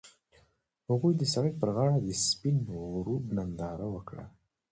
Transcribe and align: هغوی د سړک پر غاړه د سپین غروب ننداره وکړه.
هغوی 0.89 1.13
د 1.17 1.23
سړک 1.33 1.53
پر 1.61 1.69
غاړه 1.75 1.97
د 2.01 2.09
سپین 2.27 2.57
غروب 2.71 3.23
ننداره 3.37 3.87
وکړه. 3.95 4.25